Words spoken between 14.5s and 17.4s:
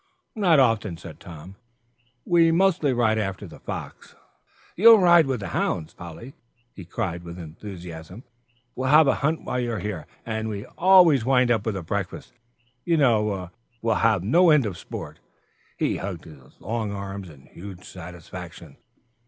of sport." He hugged his long arms